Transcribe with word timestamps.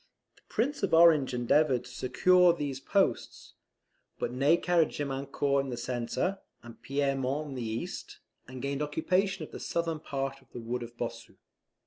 The 0.35 0.41
Prince 0.49 0.81
of 0.81 0.95
Orange 0.95 1.31
endeavoured 1.31 1.85
to 1.85 1.91
secure 1.91 2.53
these 2.53 2.79
posts; 2.79 3.53
but 4.17 4.31
Ney 4.31 4.57
carried 4.57 4.89
Gemiancourt 4.89 5.63
in 5.63 5.69
the 5.69 5.77
centre, 5.77 6.39
and 6.63 6.81
Pierremont 6.81 7.49
on 7.49 7.53
the 7.53 7.61
east, 7.61 8.17
and 8.47 8.63
gained 8.63 8.81
occupation 8.81 9.45
of 9.45 9.51
the 9.51 9.59
southern 9.59 9.99
part 9.99 10.41
of 10.41 10.51
the 10.53 10.59
wood 10.59 10.81
of 10.81 10.97
Bossu. 10.97 11.35